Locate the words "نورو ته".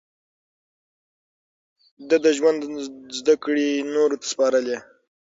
3.95-4.27